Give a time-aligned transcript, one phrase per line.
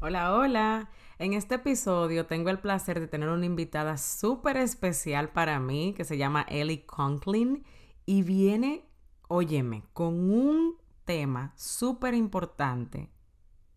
[0.00, 0.90] Hola, hola.
[1.18, 6.04] En este episodio tengo el placer de tener una invitada súper especial para mí que
[6.04, 7.64] se llama Ellie Conklin
[8.06, 8.88] y viene,
[9.26, 13.10] óyeme, con un tema súper importante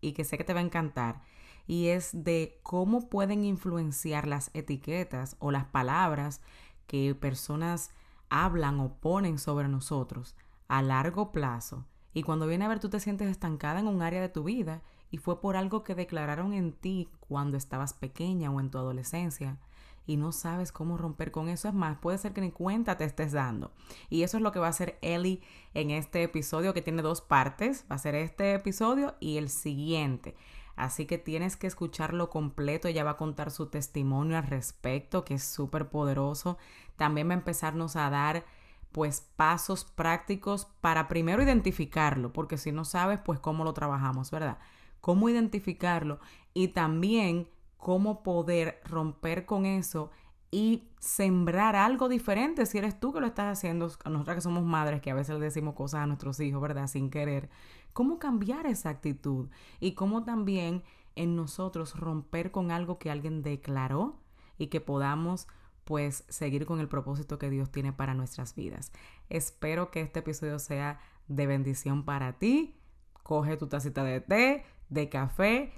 [0.00, 1.22] y que sé que te va a encantar
[1.66, 6.40] y es de cómo pueden influenciar las etiquetas o las palabras
[6.86, 7.90] que personas
[8.30, 10.36] hablan o ponen sobre nosotros
[10.68, 11.84] a largo plazo.
[12.14, 14.82] Y cuando viene a ver tú te sientes estancada en un área de tu vida
[15.12, 19.58] y fue por algo que declararon en ti cuando estabas pequeña o en tu adolescencia
[20.06, 21.68] y no sabes cómo romper con eso.
[21.68, 23.72] Es más, puede ser que ni cuenta te estés dando.
[24.08, 25.42] Y eso es lo que va a hacer Ellie
[25.74, 27.84] en este episodio que tiene dos partes.
[27.90, 30.34] Va a ser este episodio y el siguiente.
[30.76, 32.88] Así que tienes que escucharlo completo.
[32.88, 36.56] Ella va a contar su testimonio al respecto, que es súper poderoso.
[36.96, 38.44] También va a empezarnos a dar
[38.92, 44.58] pues pasos prácticos para primero identificarlo, porque si no sabes, pues cómo lo trabajamos, ¿verdad?
[45.02, 46.18] Cómo identificarlo
[46.54, 50.10] y también cómo poder romper con eso
[50.50, 55.02] y sembrar algo diferente si eres tú que lo estás haciendo, nosotras que somos madres
[55.02, 56.86] que a veces le decimos cosas a nuestros hijos, ¿verdad?
[56.86, 57.50] Sin querer.
[57.92, 59.48] ¿Cómo cambiar esa actitud?
[59.80, 60.82] Y cómo también
[61.16, 64.20] en nosotros romper con algo que alguien declaró
[64.58, 65.48] y que podamos
[65.84, 68.92] pues seguir con el propósito que Dios tiene para nuestras vidas.
[69.28, 72.76] Espero que este episodio sea de bendición para ti.
[73.22, 75.72] Coge tu tacita de té, de café,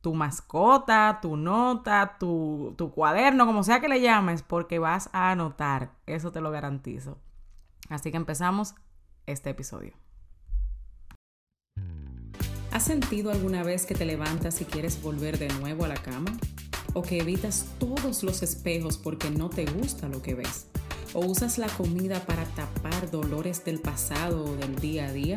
[0.00, 5.30] tu mascota, tu nota, tu, tu cuaderno, como sea que le llames, porque vas a
[5.30, 5.92] anotar.
[6.06, 7.18] Eso te lo garantizo.
[7.88, 8.74] Así que empezamos
[9.26, 9.94] este episodio.
[12.72, 16.32] ¿Has sentido alguna vez que te levantas y quieres volver de nuevo a la cama?
[16.94, 20.68] ¿O que evitas todos los espejos porque no te gusta lo que ves?
[21.12, 25.36] ¿O usas la comida para tapar dolores del pasado o del día a día?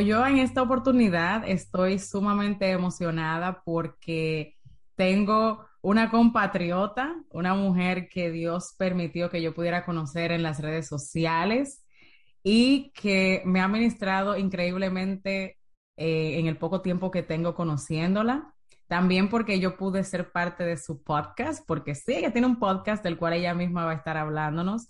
[0.00, 4.56] Pues yo en esta oportunidad estoy sumamente emocionada porque
[4.94, 10.88] tengo una compatriota, una mujer que Dios permitió que yo pudiera conocer en las redes
[10.88, 11.84] sociales
[12.42, 15.58] y que me ha ministrado increíblemente
[15.98, 18.54] eh, en el poco tiempo que tengo conociéndola.
[18.86, 23.04] También porque yo pude ser parte de su podcast, porque sí, ella tiene un podcast
[23.04, 24.88] del cual ella misma va a estar hablándonos.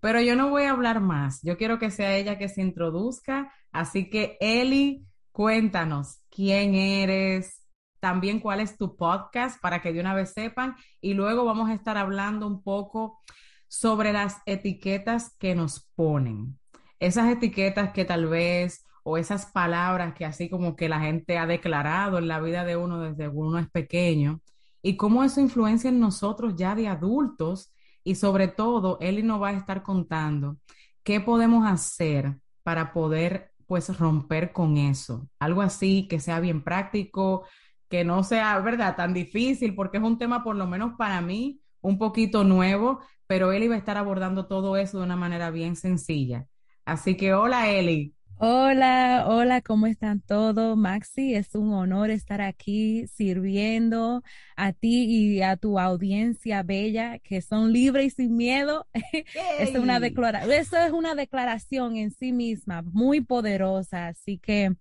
[0.00, 1.40] Pero yo no voy a hablar más.
[1.42, 3.52] Yo quiero que sea ella que se introduzca.
[3.72, 7.66] Así que, Eli, cuéntanos quién eres,
[8.00, 10.76] también cuál es tu podcast para que de una vez sepan.
[11.00, 13.20] Y luego vamos a estar hablando un poco
[13.68, 16.58] sobre las etiquetas que nos ponen.
[17.00, 21.46] Esas etiquetas que tal vez, o esas palabras que así como que la gente ha
[21.46, 24.40] declarado en la vida de uno desde uno es pequeño,
[24.82, 27.72] y cómo eso influencia en nosotros ya de adultos
[28.04, 30.56] y sobre todo, Eli nos va a estar contando
[31.04, 35.30] qué podemos hacer para poder pues romper con eso.
[35.38, 37.46] Algo así que sea bien práctico,
[37.88, 41.62] que no sea, ¿verdad?, tan difícil, porque es un tema por lo menos para mí
[41.80, 45.74] un poquito nuevo, pero Eli va a estar abordando todo eso de una manera bien
[45.76, 46.46] sencilla.
[46.84, 48.14] Así que hola Eli.
[48.38, 50.76] Hola, hola, ¿cómo están todos?
[50.76, 54.22] Maxi, es un honor estar aquí sirviendo
[54.56, 58.88] a ti y a tu audiencia bella, que son libres y sin miedo.
[59.60, 64.74] es una eso es una declaración en sí misma, muy poderosa, así que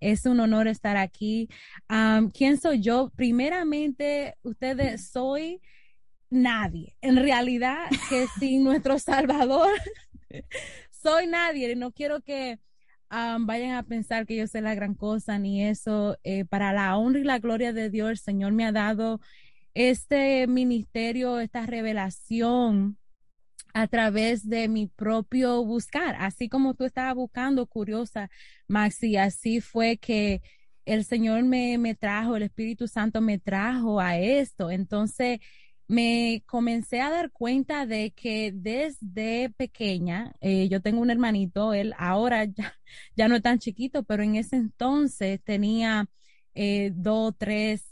[0.00, 1.48] es un honor estar aquí.
[2.34, 3.10] ¿Quién soy yo?
[3.16, 5.60] Primeramente, ustedes soy
[6.30, 6.96] nadie.
[7.00, 9.70] En realidad, que sin nuestro Salvador,
[10.90, 11.74] soy nadie.
[11.74, 12.60] No quiero que
[13.10, 16.16] vayan a pensar que yo sé la gran cosa ni eso.
[16.24, 19.20] Eh, para la honra y la gloria de Dios, el Señor me ha dado
[19.74, 22.98] este ministerio, esta revelación
[23.74, 28.30] a través de mi propio buscar, así como tú estabas buscando, curiosa,
[28.66, 30.42] Maxi, así fue que
[30.84, 34.70] el Señor me, me trajo, el Espíritu Santo me trajo a esto.
[34.70, 35.40] Entonces,
[35.88, 41.94] me comencé a dar cuenta de que desde pequeña, eh, yo tengo un hermanito, él
[41.98, 42.74] ahora ya,
[43.16, 46.06] ya, no es tan chiquito, pero en ese entonces tenía
[46.54, 47.87] eh, dos, tres,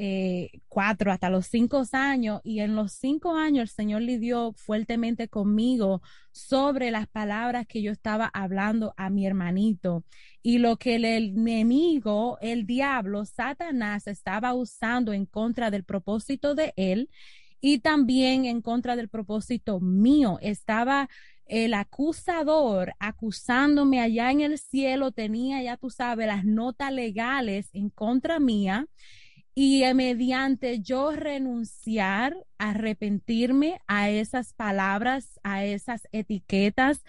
[0.00, 5.26] eh, cuatro hasta los cinco años y en los cinco años el Señor lidió fuertemente
[5.28, 10.04] conmigo sobre las palabras que yo estaba hablando a mi hermanito
[10.40, 16.72] y lo que el enemigo, el diablo, Satanás estaba usando en contra del propósito de
[16.76, 17.10] él
[17.60, 20.38] y también en contra del propósito mío.
[20.40, 21.08] Estaba
[21.46, 27.90] el acusador acusándome allá en el cielo, tenía, ya tú sabes, las notas legales en
[27.90, 28.86] contra mía
[29.60, 37.02] y mediante yo renunciar, arrepentirme a esas palabras, a esas etiquetas,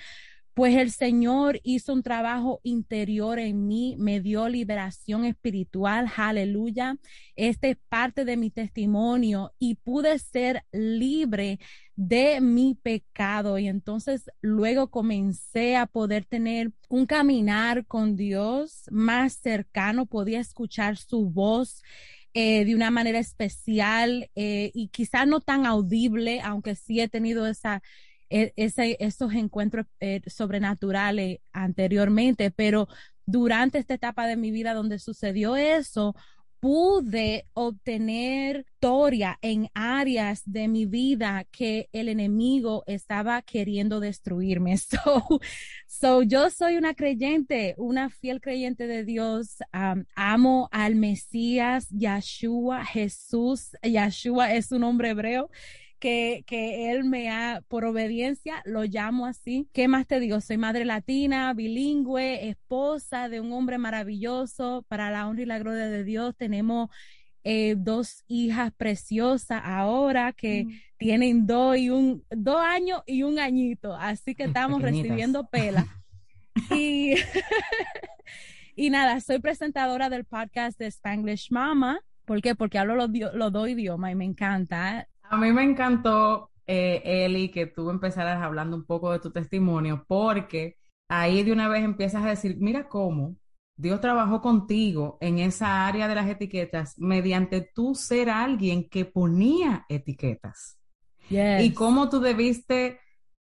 [0.55, 6.97] pues el Señor hizo un trabajo interior en mí, me dio liberación espiritual, aleluya.
[7.35, 11.59] Este es parte de mi testimonio y pude ser libre
[11.95, 13.59] de mi pecado.
[13.59, 20.97] Y entonces luego comencé a poder tener un caminar con Dios más cercano, podía escuchar
[20.97, 21.83] su voz.
[22.35, 27.47] Eh, de una manera especial eh, y quizá no tan audible, aunque sí he tenido
[27.47, 27.81] esa
[28.29, 32.87] e, ese, esos encuentros eh, sobrenaturales anteriormente, pero
[33.25, 36.15] durante esta etapa de mi vida donde sucedió eso,
[36.59, 44.77] pude obtener victoria en áreas de mi vida que el enemigo estaba queriendo destruirme.
[44.89, 45.39] So,
[45.87, 49.57] so yo soy una creyente, una fiel creyente de Dios.
[50.15, 53.71] amo al Mesías, Yahshua, Jesús.
[53.83, 55.49] Yahshua es un nombre hebreo
[55.99, 59.67] que, que él me ha, por obediencia, lo llamo así.
[59.73, 60.41] ¿Qué más te digo?
[60.41, 65.87] Soy madre latina, bilingüe, esposa de un hombre maravilloso, para la honra y la gloria
[65.87, 66.35] de Dios.
[66.35, 66.89] Tenemos
[67.43, 70.71] eh, dos hijas preciosas ahora que mm.
[70.97, 75.87] tienen dos y un dos años y un añito, así que estamos recibiendo pela.
[76.71, 77.15] y,
[78.75, 81.99] y nada, soy presentadora del podcast de Spanglish Mama.
[82.25, 82.55] ¿Por qué?
[82.55, 85.07] Porque hablo los, los dos idiomas y me encanta.
[85.29, 90.03] A mí me encantó, eh, Eli, que tú empezaras hablando un poco de tu testimonio,
[90.07, 90.77] porque
[91.07, 93.35] ahí de una vez empiezas a decir, mira cómo
[93.77, 99.85] Dios trabajó contigo en esa área de las etiquetas mediante tú ser alguien que ponía
[99.87, 100.77] etiquetas.
[101.29, 102.99] Y cómo tú debiste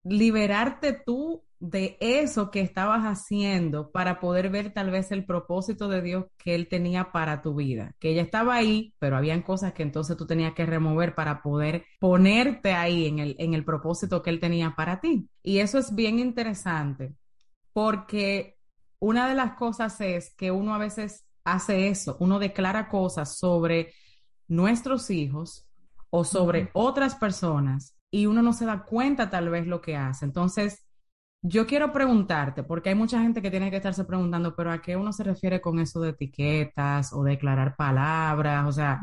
[0.04, 6.03] liberarte tú de eso que estabas haciendo para poder ver tal vez el propósito de
[6.03, 9.85] Dios que Él tenía para tu vida, que ella estaba ahí, pero habían cosas que
[9.85, 14.31] entonces tú tenías que remover para poder ponerte ahí en el, en el propósito que
[14.31, 15.29] Él tenía para ti.
[15.41, 17.14] Y eso es bien interesante
[17.73, 18.59] porque
[18.99, 23.94] una de las cosas es que uno a veces hace eso, uno declara cosas sobre
[24.49, 25.69] nuestros hijos
[26.11, 30.25] o sobre otras personas y uno no se da cuenta tal vez lo que hace.
[30.25, 30.85] Entonces,
[31.42, 34.96] yo quiero preguntarte, porque hay mucha gente que tiene que estarse preguntando, pero ¿a qué
[34.96, 38.66] uno se refiere con eso de etiquetas o declarar palabras?
[38.68, 39.00] O sea,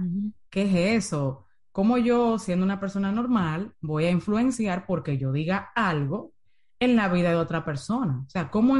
[0.50, 1.45] ¿qué es eso?
[1.74, 6.33] ¿Cómo yo, siendo una persona normal, voy a influenciar porque yo diga algo
[6.80, 8.24] en la vida de otra persona?
[8.25, 8.74] O sea, ¿cómo,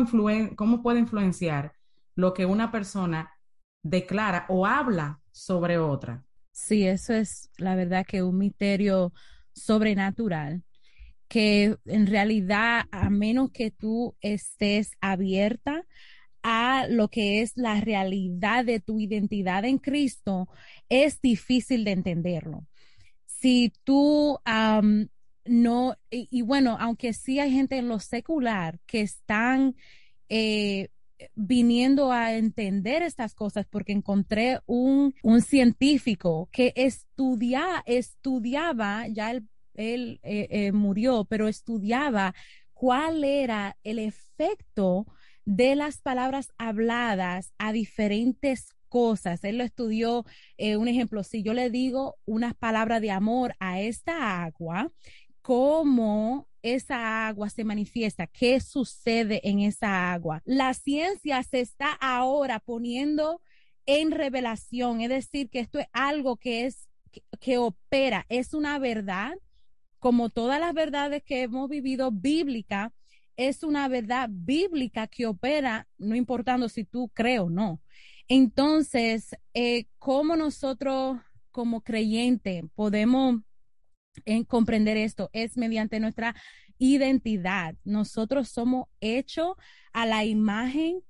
[0.56, 1.74] cómo puede influenciar
[2.16, 3.30] lo que una persona
[3.84, 6.24] declara o habla sobre otra?
[6.52, 9.14] Sí, eso es la verdad que un misterio
[9.54, 10.64] sobrenatural
[11.30, 15.86] que en realidad, a menos que tú estés abierta
[16.42, 20.50] a lo que es la realidad de tu identidad en Cristo,
[20.90, 22.66] es difícil de entenderlo.
[23.26, 24.40] Si tú
[25.46, 29.76] no, y, bueno, aunque sí hay gente en lo secular que están
[30.30, 30.90] eh,
[31.36, 39.48] viniendo a entender estas cosas porque encontré un, un científico que estudia, estudiaba ya el
[39.80, 42.36] él eh, eh, murió, pero estudiaba
[42.74, 45.08] cuál era el efecto
[45.46, 49.44] de las palabras habladas a diferentes cosas.
[49.44, 50.26] Él lo estudió,
[50.58, 54.92] eh, un ejemplo, si yo le digo unas palabras de amor a esta agua,
[55.42, 60.42] cómo esa agua se manifiesta, qué sucede en esa agua.
[60.44, 63.42] La ciencia se está ahora poniendo
[63.86, 66.90] en revelación, es decir, que esto es algo que es
[67.40, 69.34] que opera, es una verdad
[70.00, 72.94] como todas las verdades que hemos vivido bíblica,
[73.38, 77.82] es una verdad bíblica que opera, no importando si tú crees o no.
[78.28, 81.20] Entonces, eh, ¿cómo nosotros
[81.52, 83.38] como creyente podemos
[84.26, 85.30] eh, comprender esto?
[85.34, 86.36] Es mediante nuestra
[86.78, 87.76] identidad.
[87.84, 89.56] Nosotros somos hechos
[89.94, 91.02] a la imagen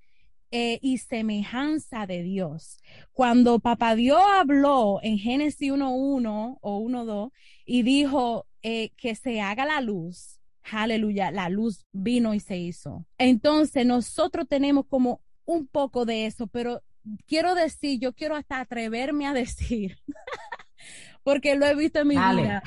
[0.51, 2.79] eh, y semejanza de Dios.
[3.11, 7.31] Cuando Papá Dios habló en Génesis 1.1 o 1.2
[7.65, 10.39] y dijo eh, que se haga la luz,
[10.71, 13.05] aleluya, la luz vino y se hizo.
[13.17, 16.81] Entonces nosotros tenemos como un poco de eso, pero
[17.25, 19.97] quiero decir, yo quiero hasta atreverme a decir,
[21.23, 22.63] porque lo he visto en mi vida,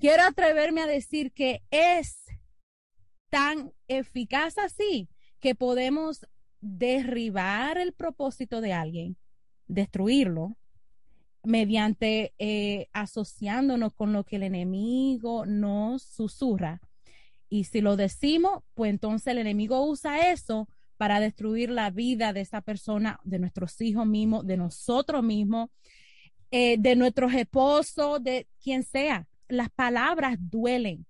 [0.00, 2.24] quiero atreverme a decir que es
[3.30, 5.08] tan eficaz así
[5.40, 6.26] que podemos
[6.60, 9.16] derribar el propósito de alguien,
[9.66, 10.56] destruirlo,
[11.42, 16.80] mediante eh, asociándonos con lo que el enemigo nos susurra.
[17.48, 22.42] Y si lo decimos, pues entonces el enemigo usa eso para destruir la vida de
[22.42, 25.70] esa persona, de nuestros hijos mismos, de nosotros mismos,
[26.50, 29.26] eh, de nuestros esposos, de quien sea.
[29.48, 31.06] Las palabras duelen.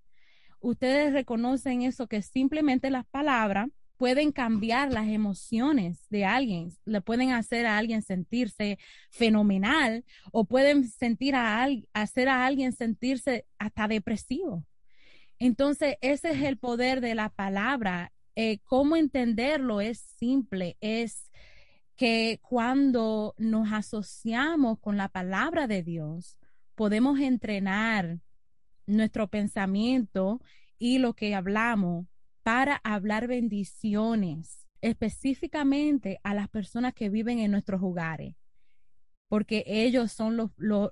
[0.61, 3.67] Ustedes reconocen eso, que simplemente las palabras
[4.01, 8.79] pueden cambiar las emociones de alguien, le pueden hacer a alguien sentirse
[9.11, 14.65] fenomenal o pueden sentir a hacer a alguien sentirse hasta depresivo.
[15.37, 18.11] Entonces, ese es el poder de la palabra.
[18.35, 19.81] Eh, ¿Cómo entenderlo?
[19.81, 21.29] Es simple, es
[21.95, 26.39] que cuando nos asociamos con la palabra de Dios,
[26.73, 28.17] podemos entrenar
[28.87, 30.41] nuestro pensamiento
[30.79, 32.07] y lo que hablamos
[32.43, 38.35] para hablar bendiciones específicamente a las personas que viven en nuestros hogares,
[39.27, 40.89] porque ellos son los, los,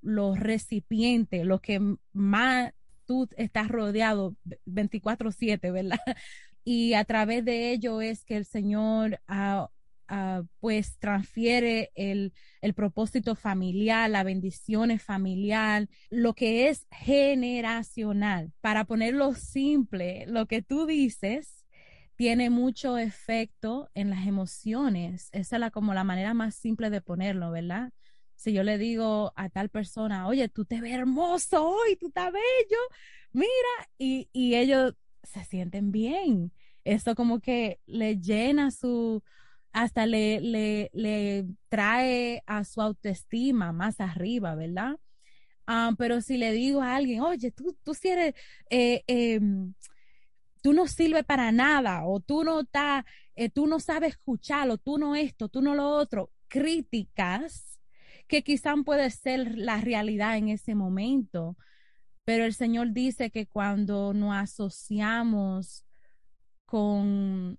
[0.00, 1.80] los, recipientes, los que
[2.12, 2.72] más
[3.06, 4.34] tú estás rodeado
[4.66, 5.98] 24/7, ¿verdad?
[6.66, 9.68] Y a través de ello es que el Señor ha
[10.08, 18.52] Ah, pues transfiere el, el, propósito familiar, la bendición familiar, lo que es generacional.
[18.60, 21.64] Para ponerlo simple, lo que tú dices
[22.16, 25.30] tiene mucho efecto en las emociones.
[25.32, 27.90] Esa es la, como la manera más simple de ponerlo, ¿verdad?
[28.36, 32.30] Si yo le digo a tal persona, oye, tú te ves hermoso hoy, tú estás
[32.32, 32.78] bello,
[33.32, 33.48] mira,
[33.98, 36.52] y, y ellos se sienten bien.
[36.84, 39.22] Eso como que le llena su,
[39.74, 44.96] hasta le, le, le trae a su autoestima más arriba, ¿verdad?
[45.66, 48.34] Ah, pero si le digo a alguien, oye, tú, tú si eres,
[48.70, 49.74] eh, em,
[50.62, 53.04] tú no sirves para nada, o tú no está,
[53.34, 57.80] eh, tú no sabes escucharlo, tú no esto, tú no lo otro, críticas
[58.28, 61.56] que quizás puede ser la realidad en ese momento,
[62.24, 65.84] pero el Señor dice que cuando nos asociamos
[66.64, 67.58] con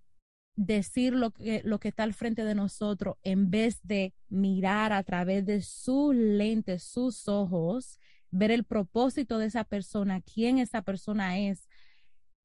[0.55, 5.03] decir lo que, lo que está al frente de nosotros en vez de mirar a
[5.03, 7.99] través de sus lentes, sus ojos,
[8.31, 11.67] ver el propósito de esa persona, quién esa persona es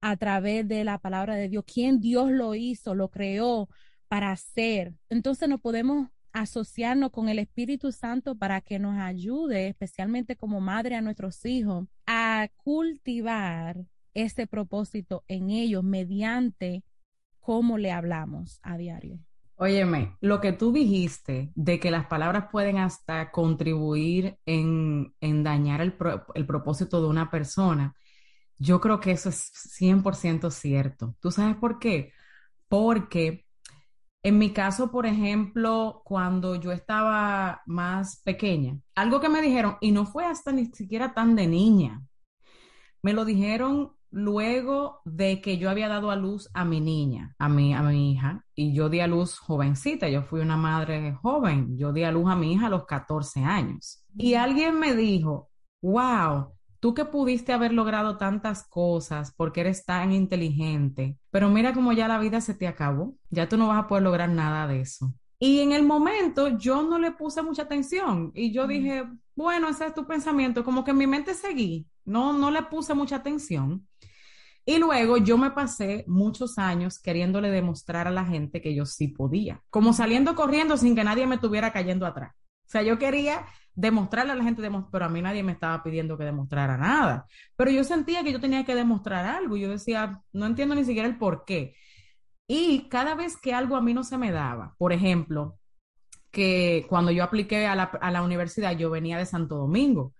[0.00, 3.68] a través de la palabra de Dios, quién Dios lo hizo, lo creó
[4.08, 4.94] para hacer.
[5.08, 10.96] Entonces no podemos asociarnos con el Espíritu Santo para que nos ayude, especialmente como madre
[10.96, 16.82] a nuestros hijos, a cultivar ese propósito en ellos mediante
[17.40, 19.18] cómo le hablamos a diario.
[19.56, 25.94] Óyeme, lo que tú dijiste de que las palabras pueden hasta contribuir en, dañar el,
[26.34, 27.94] el propósito de una persona,
[28.58, 31.14] yo creo que eso es 100% cierto.
[31.20, 32.12] ¿Tú sabes por qué?
[32.68, 33.44] Porque
[34.22, 39.92] en mi caso, por ejemplo, cuando yo estaba más pequeña, algo que me dijeron, y
[39.92, 42.02] no fue hasta ni siquiera tan de niña,
[43.02, 47.48] me lo dijeron luego de que yo había dado a luz a mi niña, a
[47.48, 51.78] mi, a mi hija, y yo di a luz jovencita, yo fui una madre joven,
[51.78, 54.04] yo di a luz a mi hija a los 14 años.
[54.16, 55.50] Y alguien me dijo,
[55.80, 61.92] wow, tú que pudiste haber logrado tantas cosas porque eres tan inteligente, pero mira cómo
[61.92, 64.80] ya la vida se te acabó, ya tú no vas a poder lograr nada de
[64.80, 65.14] eso.
[65.38, 69.86] Y en el momento yo no le puse mucha atención y yo dije, bueno, ese
[69.86, 73.86] es tu pensamiento, como que en mi mente seguí, no, no le puse mucha atención.
[74.70, 79.08] Y luego yo me pasé muchos años queriéndole demostrar a la gente que yo sí
[79.08, 82.36] podía, como saliendo corriendo sin que nadie me estuviera cayendo atrás.
[82.36, 84.62] O sea, yo quería demostrarle a la gente,
[84.92, 87.26] pero a mí nadie me estaba pidiendo que demostrara nada.
[87.56, 89.56] Pero yo sentía que yo tenía que demostrar algo.
[89.56, 91.74] Yo decía, no entiendo ni siquiera el por qué.
[92.46, 95.58] Y cada vez que algo a mí no se me daba, por ejemplo,
[96.30, 100.14] que cuando yo apliqué a la, a la universidad, yo venía de Santo Domingo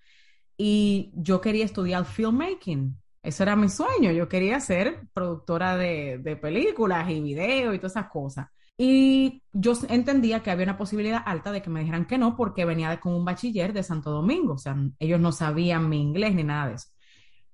[0.56, 3.00] y yo quería estudiar filmmaking.
[3.22, 4.12] Eso era mi sueño.
[4.12, 8.48] Yo quería ser productora de, películas y videos y todas esas cosas.
[8.76, 12.64] Y yo entendía que había una posibilidad alta de que me dijeran que no porque
[12.64, 14.54] venía con un bachiller de Santo Domingo.
[14.54, 16.88] O sea, ellos no sabían mi inglés ni nada de eso.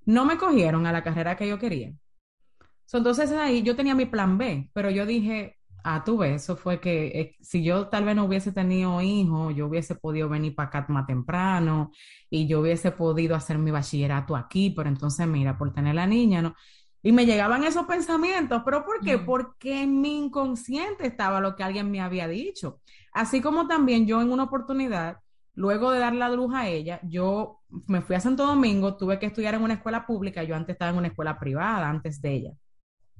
[0.04, 1.92] No me cogieron a la carrera que yo quería.
[2.92, 6.80] entonces ahí yo tenía mi plan B, pero yo dije, ah, tú ves, eso fue
[6.80, 10.68] que eh, si yo tal vez no hubiese tenido hijos, yo hubiese podido venir para
[10.68, 11.92] acá más temprano
[12.28, 16.42] y yo hubiese podido hacer mi bachillerato aquí, pero entonces mira, por tener la niña,
[16.42, 16.54] ¿no?
[17.02, 19.18] Y me llegaban esos pensamientos, pero ¿por qué?
[19.18, 22.80] Porque en mi inconsciente estaba lo que alguien me había dicho.
[23.12, 25.18] Así como también yo en una oportunidad,
[25.54, 29.26] luego de dar la luz a ella, yo me fui a Santo Domingo, tuve que
[29.26, 32.52] estudiar en una escuela pública, yo antes estaba en una escuela privada, antes de ella.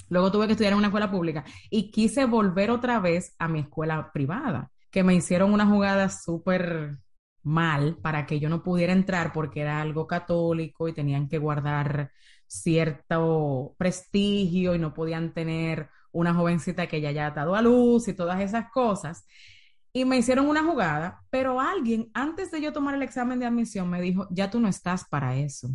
[0.09, 3.61] Luego tuve que estudiar en una escuela pública y quise volver otra vez a mi
[3.61, 6.99] escuela privada, que me hicieron una jugada súper
[7.43, 12.11] mal para que yo no pudiera entrar porque era algo católico y tenían que guardar
[12.47, 18.15] cierto prestigio y no podían tener una jovencita que ya haya dado a luz y
[18.15, 19.27] todas esas cosas.
[19.93, 23.89] Y me hicieron una jugada, pero alguien antes de yo tomar el examen de admisión
[23.89, 25.69] me dijo, ya tú no estás para eso.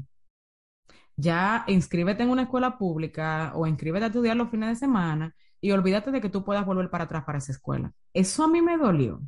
[1.22, 5.72] Ya inscríbete en una escuela pública o inscríbete a estudiar los fines de semana y
[5.72, 7.94] olvídate de que tú puedas volver para atrás para esa escuela.
[8.12, 9.22] Eso a mí me dolió.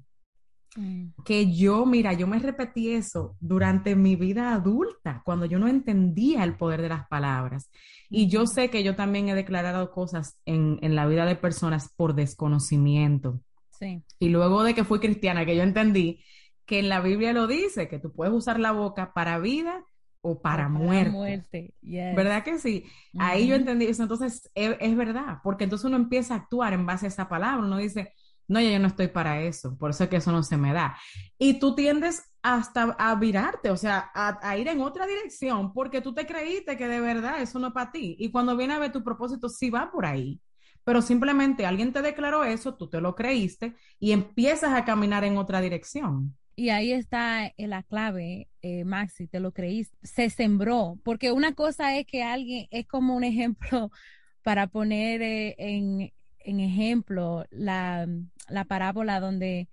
[0.76, 1.10] Mm.
[1.24, 6.44] Que yo, mira, yo me repetí eso durante mi vida adulta, cuando yo no entendía
[6.44, 7.70] el poder de las palabras.
[8.10, 11.94] Y yo sé que yo también he declarado cosas en, en la vida de personas
[11.96, 13.40] por desconocimiento.
[13.78, 14.04] Sí.
[14.18, 16.24] Y luego de que fui cristiana, que yo entendí
[16.66, 19.86] que en la Biblia lo dice, que tú puedes usar la boca para vida
[20.26, 21.12] o para, muerte.
[21.12, 21.74] muerte.
[21.82, 22.86] ¿Verdad que sí?
[23.20, 24.04] Ahí yo entendí eso.
[24.04, 27.66] Entonces, es, es, verdad, porque entonces uno empieza a actuar en base a esa palabra.
[27.66, 28.14] Uno dice,
[28.48, 30.74] no, ya yo no estoy para eso, por eso es que eso no se me
[30.74, 30.98] da.
[31.38, 36.14] Y tú tiendes hasta a virarte, o sea, a, ir en otra dirección, porque tú
[36.14, 38.16] te creíste que de verdad eso no es para ti.
[38.18, 40.42] Y cuando viene a ver tu propósito, sí va por ahí.
[40.86, 45.38] Pero simplemente alguien te declaró eso, tú te lo creíste y empiezas a caminar en
[45.38, 46.36] otra dirección.
[46.56, 51.98] Y ahí está la clave, eh, Maxi, te lo creíste, se sembró, porque una cosa
[51.98, 53.92] es que alguien, es como un ejemplo
[54.44, 56.12] para poner eh, en,
[56.46, 58.08] ejemplo la,
[58.50, 59.70] la parábola donde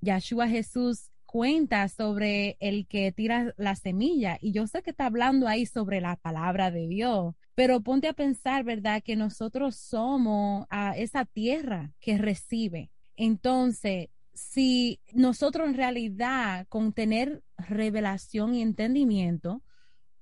[0.00, 4.36] Yahshua Jesús cuenta sobre el que tira la semilla.
[4.40, 8.12] Y yo sé que está hablando ahí sobre la palabra de Dios, pero ponte a
[8.12, 9.02] pensar, ¿verdad?
[9.02, 12.90] Que nosotros somos a esa tierra que recibe.
[13.16, 19.62] Entonces, si nosotros en realidad con tener revelación y entendimiento,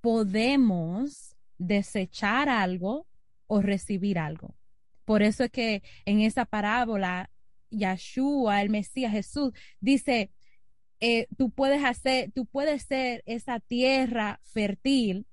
[0.00, 3.06] podemos desechar algo
[3.46, 4.54] o recibir algo.
[5.04, 7.30] Por eso es que en esa parábola,
[7.70, 10.30] Yahshua, el Mesías Jesús, dice,
[11.00, 15.26] eh, tú puedes hacer, tú puedes ser esa tierra fértil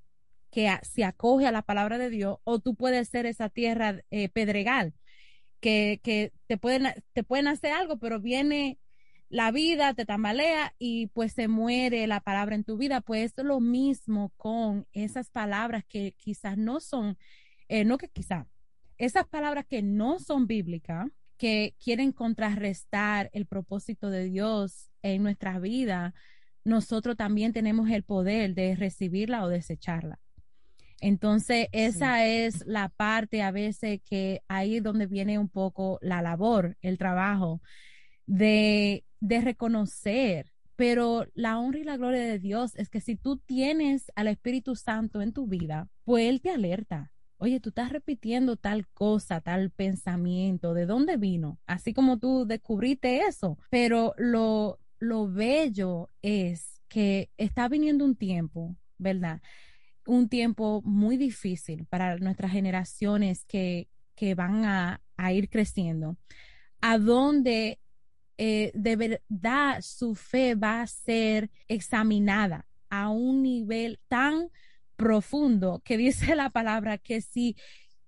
[0.49, 4.29] que se acoge a la palabra de Dios, o tú puedes ser esa tierra eh,
[4.29, 4.93] pedregal,
[5.59, 8.79] que, que te, pueden, te pueden hacer algo, pero viene
[9.29, 13.01] la vida, te tambalea y pues se muere la palabra en tu vida.
[13.01, 17.17] Pues es lo mismo con esas palabras que quizás no son,
[17.67, 18.47] eh, no que quizás,
[18.97, 25.59] esas palabras que no son bíblicas, que quieren contrarrestar el propósito de Dios en nuestra
[25.59, 26.15] vida,
[26.63, 30.19] nosotros también tenemos el poder de recibirla o desecharla.
[31.01, 36.21] Entonces, esa es la parte a veces que ahí es donde viene un poco la
[36.21, 37.61] labor, el trabajo
[38.25, 40.51] de, de reconocer.
[40.75, 44.75] Pero la honra y la gloria de Dios es que si tú tienes al Espíritu
[44.75, 49.71] Santo en tu vida, pues Él te alerta oye, tú estás repitiendo tal cosa, tal
[49.71, 51.59] pensamiento, ¿de dónde vino?
[51.65, 58.75] Así como tú descubriste eso, pero lo, lo bello es que está viniendo un tiempo,
[58.97, 59.41] ¿verdad?
[60.07, 66.17] Un tiempo muy difícil para nuestras generaciones que, que van a, a ir creciendo,
[66.81, 67.79] a donde
[68.37, 74.49] eh, de verdad su fe va a ser examinada a un nivel tan
[74.95, 77.55] profundo que dice la palabra que si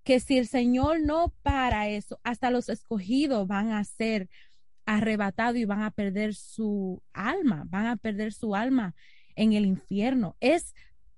[0.03, 4.27] que si el Señor no para eso, hasta los escogidos van a ser
[4.85, 8.95] arrebatados y van a perder su alma, van a perder su alma
[9.35, 10.35] en el infierno.
[10.39, 10.73] Es,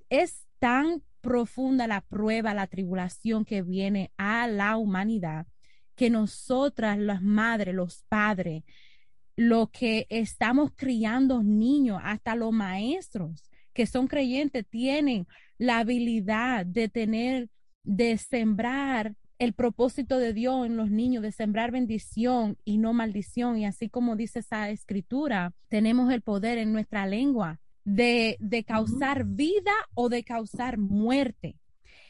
[0.09, 5.47] es tan profunda la prueba, la tribulación que viene a la humanidad,
[5.95, 8.63] que nosotras, las madres, los padres,
[9.35, 15.25] lo que estamos criando niños, hasta los maestros que son creyentes, tienen
[15.57, 17.49] la habilidad de tener,
[17.83, 23.57] de sembrar el propósito de Dios en los niños, de sembrar bendición y no maldición.
[23.57, 29.25] Y así como dice esa escritura, tenemos el poder en nuestra lengua de, de causar
[29.25, 31.57] vida o de causar muerte.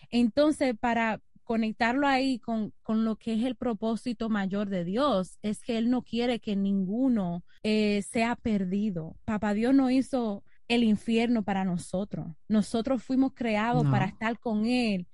[0.10, 5.62] Entonces, para conectarlo ahí con, con, lo que es el propósito mayor de Dios, es
[5.62, 9.16] que Él no quiere que ninguno eh, sea perdido.
[9.26, 12.28] Papá Dios no hizo el infierno para nosotros.
[12.48, 15.08] Nosotros fuimos creados para estar con Él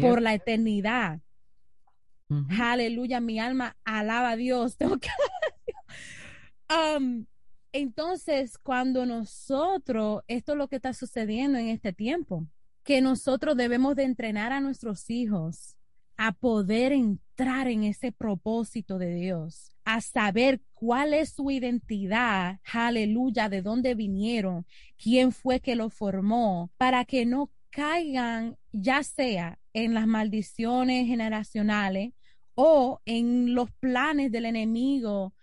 [0.00, 1.20] por la eternidad.
[2.58, 4.76] Aleluya, mi alma alaba a Dios.
[6.70, 7.26] Um,
[7.74, 12.46] entonces, cuando nosotros, esto es lo que está sucediendo en este tiempo,
[12.84, 15.74] que nosotros debemos de entrenar a nuestros hijos
[16.16, 23.48] a poder entrar en ese propósito de Dios, a saber cuál es su identidad, aleluya,
[23.48, 24.64] de dónde vinieron,
[24.96, 32.12] quién fue que lo formó, para que no caigan ya sea en las maldiciones generacionales
[32.54, 35.34] o en los planes del enemigo,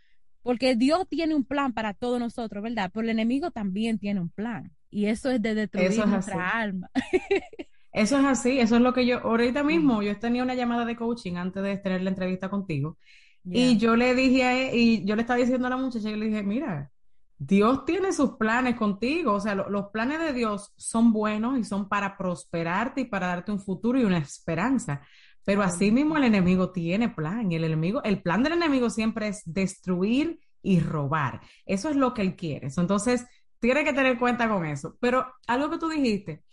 [0.41, 2.91] porque Dios tiene un plan para todos nosotros, ¿verdad?
[2.93, 6.89] Pero el enemigo también tiene un plan y eso es de destruir nuestra alma.
[7.93, 10.95] Eso es así, eso es lo que yo, ahorita mismo, yo tenía una llamada de
[10.95, 12.97] coaching antes de tener la entrevista contigo,
[13.43, 16.15] y yo le dije a él, y yo le estaba diciendo a la muchacha, yo
[16.15, 16.89] le dije, mira,
[17.37, 21.89] Dios tiene sus planes contigo, o sea, los planes de Dios son buenos y son
[21.89, 25.01] para prosperarte y para darte un futuro y una esperanza.
[25.43, 29.27] Pero así mismo el enemigo tiene plan y el enemigo, el plan del enemigo siempre
[29.27, 31.41] es destruir y robar.
[31.65, 32.67] Eso es lo que él quiere.
[32.77, 33.25] Entonces,
[33.59, 34.97] tiene que tener cuenta con eso.
[34.99, 36.43] Pero algo que tú dijiste,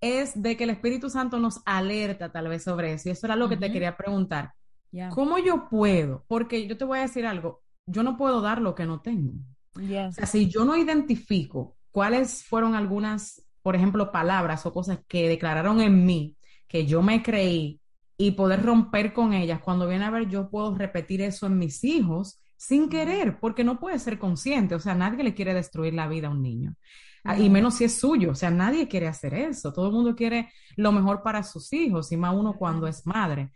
[0.00, 3.08] es de que el Espíritu Santo nos alerta tal vez sobre eso.
[3.08, 4.52] Y eso era lo que te quería preguntar.
[5.10, 6.24] ¿Cómo yo puedo?
[6.28, 9.32] Porque yo te voy a decir algo, yo no puedo dar lo que no tengo.
[9.76, 15.28] O sea, si yo no identifico cuáles fueron algunas, por ejemplo, palabras o cosas que
[15.28, 16.36] declararon en mí,
[16.66, 17.80] que yo me creí,
[18.18, 21.84] y poder romper con ellas, cuando viene a ver, yo puedo repetir eso en mis
[21.84, 24.74] hijos sin querer, porque no puede ser consciente.
[24.74, 26.74] O sea, nadie le quiere destruir la vida a un niño.
[27.24, 30.16] Ah, y menos si es suyo, o sea, nadie quiere hacer eso, todo el mundo
[30.16, 33.52] quiere lo mejor para sus hijos, y más uno cuando es madre.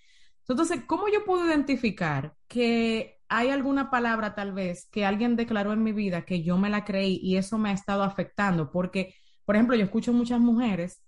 [0.48, 5.82] Entonces, ¿cómo yo puedo identificar que hay alguna palabra tal vez que alguien declaró en
[5.82, 8.70] mi vida que yo me la creí y eso me ha estado afectando?
[8.70, 11.02] Porque, por ejemplo, yo escucho muchas mujeres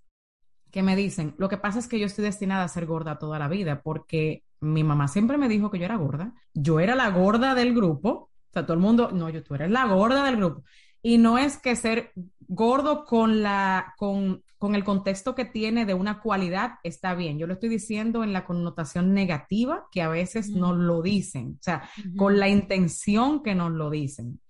[0.75, 3.39] que me dicen, lo que pasa es que yo estoy destinada a ser gorda toda
[3.39, 7.11] la vida porque mi mamá siempre me dijo que yo era gorda, yo era la
[7.11, 10.35] gorda del grupo, o sea, todo el mundo, no, yo tú eres la gorda del
[10.35, 10.65] grupo.
[11.01, 12.11] Y no es que ser
[12.49, 17.39] gordo con, la, con, con, el contexto que tiene de una cualidad está bien.
[17.39, 21.63] Yo lo estoy diciendo en la connotación negativa que a veces nos lo dicen, o
[21.63, 24.41] sea, con la intención que nos lo dicen.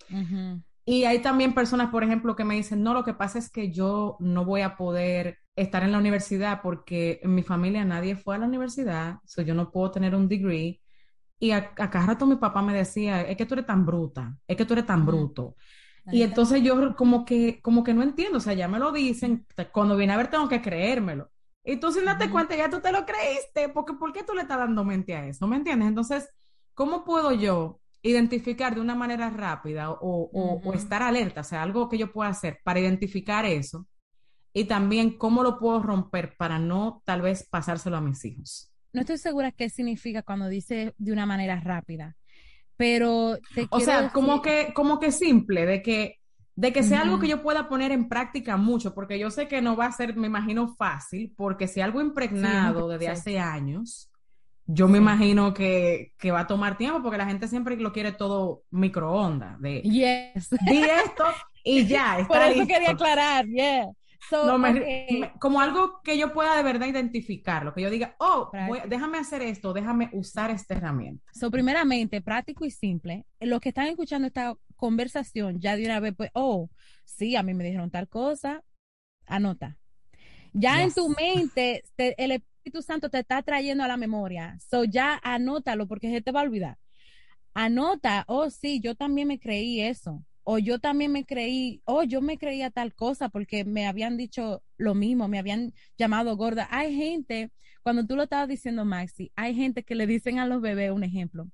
[0.87, 3.71] Y hay también personas, por ejemplo, que me dicen, no, lo que pasa es que
[3.71, 8.35] yo no voy a poder estar en la universidad porque en mi familia nadie fue
[8.35, 10.81] a la universidad, so yo no puedo tener un degree.
[11.38, 14.37] Y a, a cada rato mi papá me decía, es que tú eres tan bruta,
[14.47, 15.57] es que tú eres tan bruto.
[16.12, 19.47] Y entonces yo como que, como que no entiendo, o sea, ya me lo dicen,
[19.73, 21.31] cuando viene a ver tengo que creérmelo.
[21.64, 24.43] Y tú sin darte cuenta, ya tú te lo creíste, porque ¿por qué tú le
[24.43, 25.47] estás dando mente a eso?
[25.47, 25.88] ¿Me entiendes?
[25.88, 26.29] Entonces,
[26.75, 31.88] ¿cómo puedo yo identificar de una manera rápida o, o, estar alerta, o sea, algo
[31.88, 33.87] que yo pueda hacer para identificar eso?
[34.55, 38.71] Y también, ¿cómo lo puedo romper para no tal vez pasárselo a mis hijos?
[38.93, 42.17] No estoy segura qué significa cuando dice de una manera rápida
[42.77, 43.38] pero
[43.71, 46.19] o sea, como que como que simple de que
[46.57, 49.61] de que sea algo que yo pueda poner en práctica mucho, porque yo sé que
[49.61, 54.09] no va a ser, me imagino, fácil, porque si algo impregnado desde hace años,
[54.64, 58.12] yo me imagino que, que, va a tomar tiempo, porque la gente siempre lo quiere
[58.12, 60.51] todo microondas, de yes.
[60.64, 61.25] di esto
[61.64, 62.19] y ya.
[62.21, 63.88] Está Por eso quería aclarar, yeah
[65.39, 68.51] como algo que yo pueda de verdad identificar, lo que yo diga, oh,
[68.89, 71.25] déjame hacer esto, déjame usar esta herramienta.
[71.33, 73.27] So, primeramente, práctico y simple.
[73.41, 76.71] Los que están escuchando esta conversación ya de una vez, pues, oh,
[77.05, 78.63] sí, a mí me dijeron tal cosa,
[79.27, 79.79] anota.
[80.53, 84.57] Ya en tu mente, el Espíritu Santo te está trayendo a la memoria.
[84.71, 86.79] So, ya anótalo porque se te va a olvidar.
[87.55, 92.21] Anota, oh, sí, yo también me creí eso o yo también me creí, o yo
[92.21, 96.69] me creía tal cosa porque me habían dicho lo mismo, me habían llamado gorda.
[96.71, 97.51] Hay gente,
[97.83, 101.03] cuando tú lo estabas diciendo, Maxi, hay gente que le dicen a los bebés un
[101.03, 101.49] ejemplo.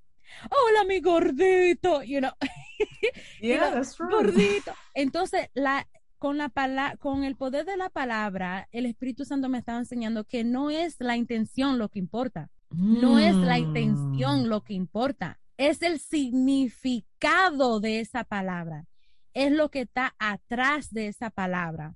[0.50, 2.32] Hola, mi gordito, you know.
[3.40, 4.72] Yeah, that's Gordito.
[4.94, 5.86] Entonces, la,
[6.18, 6.50] con, la
[6.98, 10.96] con el poder de la palabra, el Espíritu Santo me estaba enseñando que no es
[10.98, 12.50] la intención lo que importa.
[12.70, 14.46] No es la intención mm.
[14.46, 18.86] lo que importa es el significado de esa palabra,
[19.34, 21.94] es lo que está atrás de esa palabra.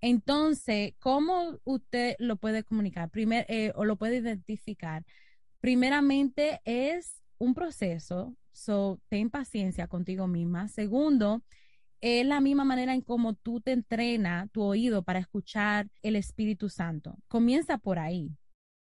[0.00, 5.04] Entonces, ¿cómo usted lo puede comunicar Primer, eh, o lo puede identificar?
[5.58, 10.68] Primeramente, es un proceso, so ten paciencia contigo misma.
[10.68, 11.42] Segundo,
[12.00, 16.68] es la misma manera en cómo tú te entrenas tu oído para escuchar el Espíritu
[16.68, 17.18] Santo.
[17.26, 18.30] Comienza por ahí.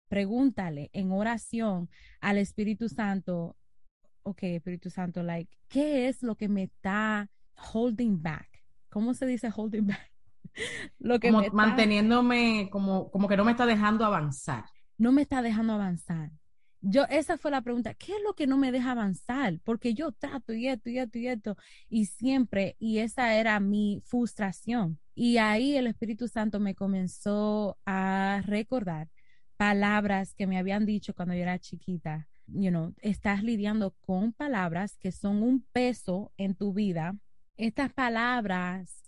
[0.07, 1.89] Pregúntale en oración
[2.21, 3.57] al Espíritu Santo,
[4.23, 7.29] ok, Espíritu Santo, like, ¿qué es lo que me está
[7.73, 8.63] holding back?
[8.89, 10.11] ¿Cómo se dice holding back?
[10.99, 14.65] lo que como manteniéndome, como, como que no me está dejando avanzar.
[14.97, 16.31] No me está dejando avanzar.
[16.85, 19.59] Yo, esa fue la pregunta, ¿qué es lo que no me deja avanzar?
[19.63, 21.57] Porque yo trato y esto y esto y esto,
[21.87, 24.99] y siempre, y esa era mi frustración.
[25.15, 29.07] Y ahí el Espíritu Santo me comenzó a recordar
[29.55, 32.27] palabras que me habían dicho cuando yo era chiquita.
[32.47, 37.15] You know, estás lidiando con palabras que son un peso en tu vida.
[37.55, 39.03] Estas palabras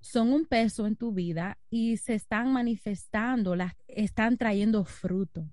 [0.00, 5.48] son un peso en tu vida y se están manifestando, las están trayendo fruto.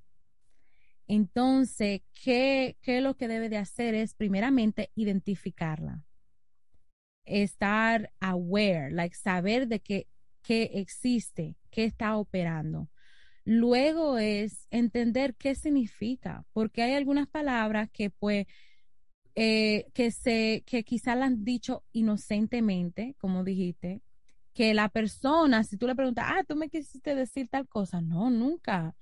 [1.07, 3.95] Entonces, ¿qué, ¿qué lo que debe de hacer?
[3.95, 6.03] Es primeramente identificarla.
[7.25, 10.07] Estar aware, like saber de que,
[10.41, 12.89] que existe, que está operando.
[13.43, 18.45] Luego es entender qué significa, porque hay algunas palabras que pues
[19.35, 24.01] eh, que se que quizás las han dicho inocentemente, como dijiste,
[24.53, 28.29] que la persona, si tú le preguntas, ah, tú me quisiste decir tal cosa, no,
[28.29, 28.95] nunca,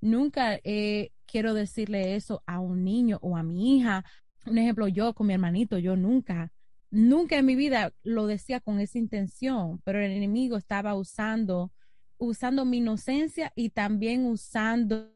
[0.00, 4.04] nunca eh, quiero decirle eso a un niño o a mi hija.
[4.46, 6.52] Un ejemplo, yo con mi hermanito, yo nunca,
[6.90, 11.72] nunca en mi vida lo decía con esa intención, pero el enemigo estaba usando,
[12.20, 15.10] usando mi inocencia y también usando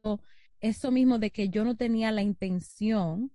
[0.61, 3.31] eso mismo de que yo no tenía la intención,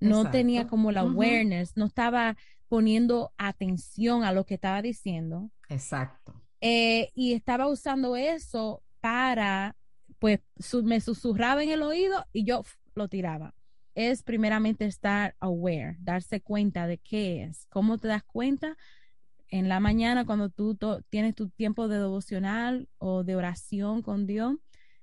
[0.00, 2.36] no tenía como la awareness, no estaba
[2.68, 5.50] poniendo atención a lo que estaba diciendo.
[5.68, 6.40] Exacto.
[6.60, 9.76] Eh, y estaba usando eso para
[10.18, 10.40] pues
[10.84, 12.62] me susurraba en el oído y yo
[12.94, 13.56] lo tiraba.
[13.96, 17.66] Es primeramente estar aware, darse cuenta de qué es.
[17.70, 18.76] ¿Cómo te das cuenta?
[19.52, 20.78] En la mañana cuando tú
[21.10, 24.56] tienes tu tiempo de devocional o de oración con Dios,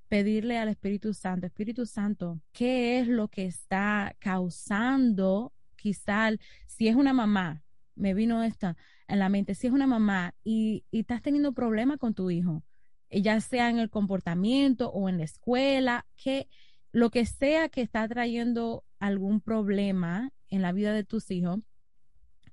[0.08, 6.32] pedirle al Espíritu Santo, Espíritu Santo, ¿qué es lo que está causando quizá
[6.66, 7.64] si es una mamá?
[7.94, 8.76] Me vino esta
[9.08, 12.64] en la mente, si es una mamá y, y estás teniendo problemas con tu hijo,
[13.12, 16.48] ya sea en el comportamiento o en la escuela, que
[16.92, 21.60] lo que sea que está trayendo algún problema en la vida de tus hijos,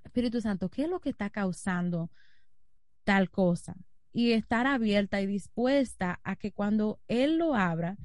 [0.06, 2.10] Espíritu Santo, ¿qué es lo que está causando
[3.04, 3.76] tal cosa?
[4.12, 7.96] Y estar abierta y dispuesta a que cuando Él lo abra,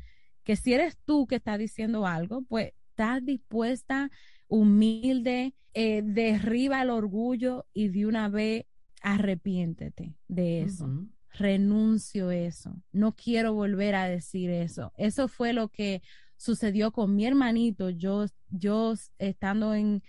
[0.43, 4.11] que si eres tú que está diciendo algo, pues estás dispuesta,
[4.47, 8.65] humilde, eh, derriba el orgullo y de una vez
[9.01, 14.91] arrepiéntete de eso renuncio eso, no quiero volver a decir eso.
[14.97, 16.01] Eso fue lo que
[16.37, 17.89] sucedió con mi hermanito.
[17.89, 20.03] Yo, yo estando en,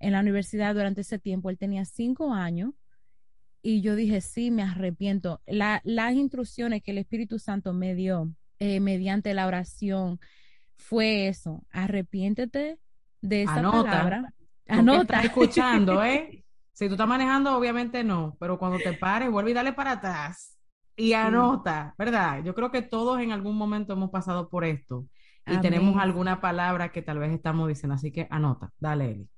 [0.00, 2.74] en la universidad durante ese tiempo, él tenía cinco años
[3.62, 5.40] y yo dije, sí, me arrepiento.
[5.46, 10.20] La, las instrucciones que el Espíritu Santo me dio eh, mediante la oración
[10.76, 12.78] fue eso, arrepiéntete
[13.20, 14.32] de esa palabra.
[14.68, 15.20] Anota.
[15.22, 16.44] escuchando, ¿eh?
[16.72, 20.56] Si tú estás manejando, obviamente no, pero cuando te pares, vuelve y dale para atrás
[20.94, 22.44] y anota, ¿verdad?
[22.44, 25.04] Yo creo que todos en algún momento hemos pasado por esto
[25.44, 29.28] y tenemos alguna palabra que tal vez estamos diciendo, así que anota, dale, Eli.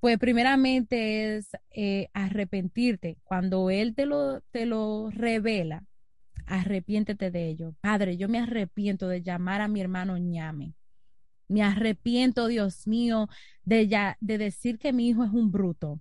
[0.00, 3.18] Pues primeramente es eh, arrepentirte.
[3.24, 5.84] Cuando Él te lo, te lo revela,
[6.46, 7.74] arrepiéntete de ello.
[7.80, 10.74] Padre, yo me arrepiento de llamar a mi hermano ñame.
[11.48, 13.28] Me arrepiento, Dios mío,
[13.64, 16.00] de, ya, de decir que mi hijo es un bruto.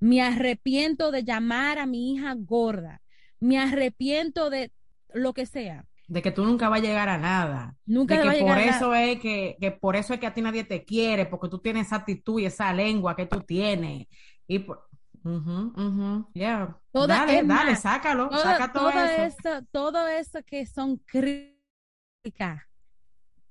[0.00, 3.02] Me arrepiento de llamar a mi hija gorda
[3.40, 4.70] me arrepiento de
[5.14, 5.86] lo que sea.
[6.10, 7.76] De que tú nunca vas a llegar a nada.
[7.86, 10.64] Nunca de que por eso es que, que, por eso es que a ti nadie
[10.64, 14.08] te quiere, porque tú tienes esa actitud y esa lengua que tú tienes.
[14.48, 14.88] Y por,
[16.34, 16.76] yeah.
[16.92, 19.62] dale, dale, sácalo, saca todo, eso.
[19.70, 22.62] Todo eso que son críticas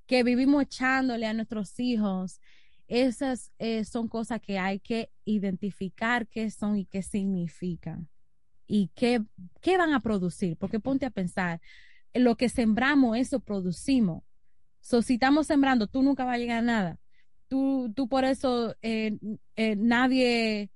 [0.05, 2.41] que vivimos echándole a nuestros hijos,
[2.87, 8.09] esas eh, son cosas que hay que identificar qué son y qué significan
[8.65, 9.21] y qué,
[9.61, 11.61] qué van a producir, porque ponte a pensar,
[12.13, 14.23] lo que sembramos, eso producimos.
[14.81, 16.99] So, si estamos sembrando, tú nunca vas a llegar a nada.
[17.47, 19.17] Tú, tú por eso, eh,
[19.55, 20.69] eh, nadie,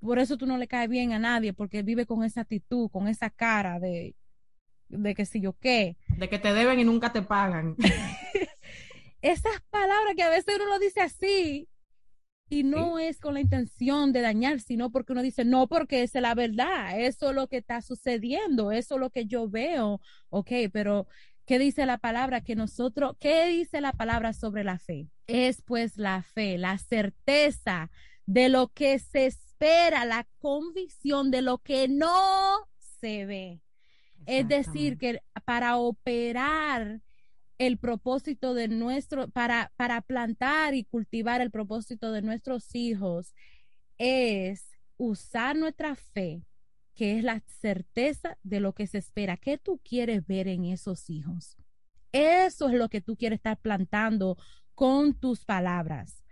[0.00, 3.08] por eso tú no le caes bien a nadie, porque vive con esa actitud, con
[3.08, 4.14] esa cara de,
[4.88, 5.96] de que si yo qué.
[6.08, 7.76] De que te deben y nunca te pagan.
[9.22, 11.68] Esas palabras que a veces uno lo dice así,
[12.48, 16.14] y no es con la intención de dañar, sino porque uno dice, no, porque es
[16.14, 20.50] la verdad, eso es lo que está sucediendo, eso es lo que yo veo, ok,
[20.72, 21.06] pero
[21.46, 22.42] ¿qué dice la palabra?
[22.42, 25.08] Que nosotros, ¿qué dice la palabra sobre la fe?
[25.26, 27.90] Es pues la fe, la certeza
[28.26, 33.60] de lo que se espera, la convicción de lo que no se ve.
[34.26, 37.00] Es decir, que para operar
[37.58, 43.34] el propósito de nuestro, para, para plantar y cultivar el propósito de nuestros hijos
[43.98, 46.42] es usar nuestra fe,
[46.94, 49.36] que es la certeza de lo que se espera.
[49.36, 51.56] ¿Qué tú quieres ver en esos hijos?
[52.12, 54.36] Eso es lo que tú quieres estar plantando
[54.74, 56.24] con tus palabras.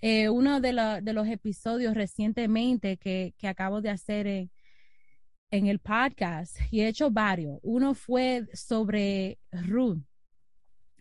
[0.00, 4.50] Eh, uno de, los episodios recientemente que, que acabo de hacer en,
[5.50, 10.02] en el podcast, y he hecho varios, uno fue sobre Ruth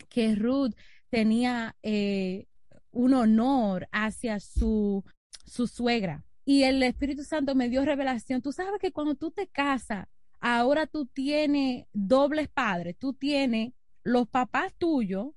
[0.10, 0.73] que Ruth
[1.10, 2.47] tenía eh,
[2.91, 5.03] un honor hacia su,
[5.45, 6.23] su suegra.
[6.45, 8.41] Y el Espíritu Santo me dio revelación.
[8.41, 10.08] Tú sabes que cuando tú te casas,
[10.39, 12.95] ahora tú tienes dobles padres.
[12.97, 15.29] Tú tienes los papás tuyos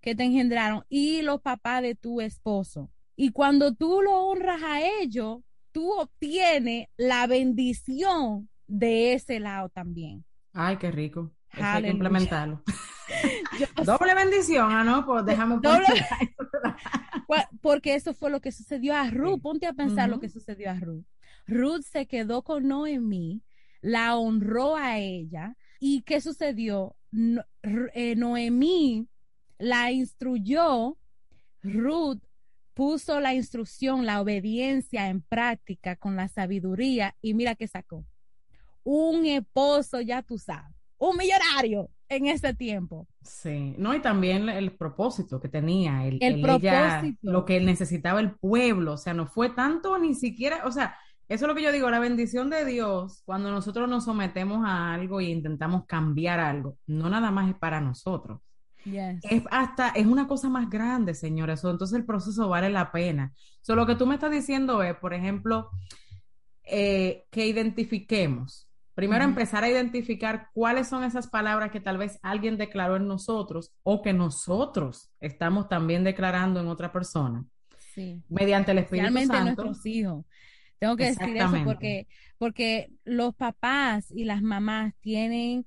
[0.00, 2.90] que te engendraron y los papás de tu esposo.
[3.14, 5.38] Y cuando tú lo honras a ellos,
[5.70, 10.24] tú obtienes la bendición de ese lado también.
[10.52, 11.32] Ay, qué rico.
[11.52, 12.62] Hay que implementarlo.
[13.84, 15.04] Doble bendición, ¿ah, no?
[15.04, 15.86] Pues déjame Doble...
[17.60, 19.40] Porque eso fue lo que sucedió a Ruth.
[19.40, 21.04] Ponte a pensar lo que sucedió a Ruth.
[21.46, 23.42] Ruth se quedó con Noemí,
[23.80, 25.56] la honró a ella.
[25.80, 26.94] ¿Y qué sucedió?
[27.62, 29.08] Eh, Noemí
[29.58, 30.98] la instruyó.
[31.62, 32.22] Ruth
[32.74, 38.04] puso la instrucción, la obediencia en práctica con la sabiduría y mira qué sacó.
[38.84, 43.08] Un esposo, ya tú sabes, un millonario en ese tiempo.
[43.22, 47.18] Sí, no, y también el propósito que tenía, el, el, propósito.
[47.22, 50.96] lo que necesitaba el pueblo, o sea, no fue tanto ni siquiera, o sea,
[51.28, 54.94] eso es lo que yo digo, la bendición de Dios, cuando nosotros nos sometemos a
[54.94, 58.40] algo y intentamos cambiar algo, no nada más es para nosotros.
[58.84, 61.62] Es hasta, es una cosa más grande, señores.
[61.64, 63.32] Entonces el proceso vale la pena.
[63.60, 65.70] So, lo que tú me estás diciendo es, por ejemplo,
[66.64, 72.58] eh, que identifiquemos Primero, empezar a identificar cuáles son esas palabras que tal vez alguien
[72.58, 77.44] declaró en nosotros o que nosotros estamos también declarando en otra persona.
[77.94, 78.22] Sí.
[78.28, 79.64] Mediante el Espíritu Realmente Santo.
[79.64, 80.24] nuestros hijos.
[80.78, 85.64] Tengo que decir eso porque, porque los papás y las mamás tienen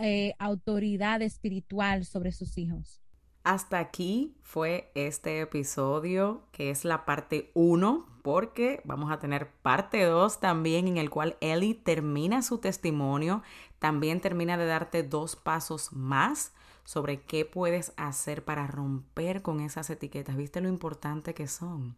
[0.00, 3.00] eh, autoridad espiritual sobre sus hijos.
[3.44, 10.04] Hasta aquí fue este episodio, que es la parte 1, porque vamos a tener parte
[10.04, 13.42] 2 también en el cual Ellie termina su testimonio,
[13.78, 16.52] también termina de darte dos pasos más
[16.84, 20.36] sobre qué puedes hacer para romper con esas etiquetas.
[20.36, 21.96] ¿Viste lo importante que son?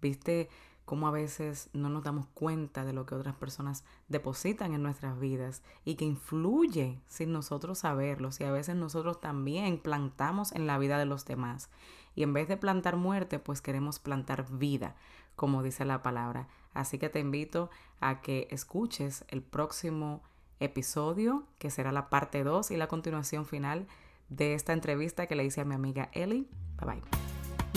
[0.00, 0.48] ¿Viste
[0.84, 5.18] cómo a veces no nos damos cuenta de lo que otras personas depositan en nuestras
[5.18, 8.30] vidas y que influye sin nosotros saberlo.
[8.38, 11.70] Y a veces nosotros también plantamos en la vida de los demás.
[12.14, 14.94] Y en vez de plantar muerte, pues queremos plantar vida,
[15.36, 16.48] como dice la palabra.
[16.72, 17.70] Así que te invito
[18.00, 20.22] a que escuches el próximo
[20.60, 23.86] episodio, que será la parte 2 y la continuación final
[24.28, 26.46] de esta entrevista que le hice a mi amiga Ellie.
[26.78, 27.02] Bye bye.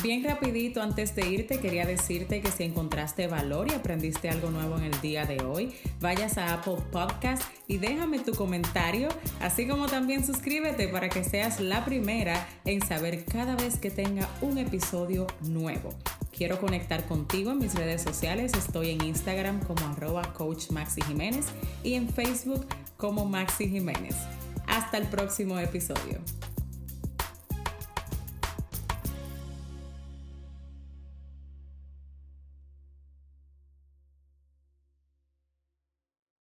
[0.04, 4.78] Bien rapidito, antes de irte, quería decirte que si encontraste valor y aprendiste algo nuevo
[4.78, 9.10] en el día de hoy, vayas a Apple Podcast y déjame tu comentario,
[9.41, 14.30] así como también suscríbete para que seas la primera en saber cada vez que tenga
[14.41, 15.89] un episodio nuevo.
[16.38, 21.47] Quiero conectar contigo en mis redes sociales, estoy en Instagram como arroba coach Maxi Jiménez
[21.84, 22.63] y en Facebook
[22.95, 24.15] como Maxi Jiménez.
[24.67, 26.19] Hasta el próximo episodio.